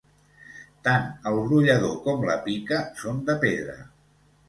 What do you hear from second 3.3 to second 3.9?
de pedra.